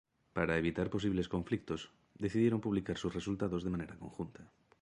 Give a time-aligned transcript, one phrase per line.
[0.35, 1.81] Para evitar posibles conflictos,
[2.23, 4.41] decidieron publicar sus resultados de manera conjunta.